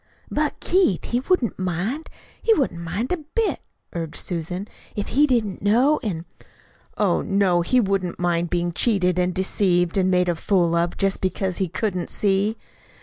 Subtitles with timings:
[0.31, 2.09] "But, Keith, he wouldn't mind;
[2.41, 3.61] he wouldn't mind a bit,"
[3.93, 6.25] urged Susan, "if he didn't know an'"
[6.97, 11.21] "Oh, no, he wouldn't mind being cheated and deceived and made a fool of, just
[11.21, 12.57] because he couldn't see!"